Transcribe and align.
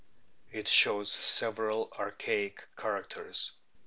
It 0.51 0.67
shows 0.67 1.11
several 1.11 1.93
archaic 1.99 2.65
characters. 2.75 3.51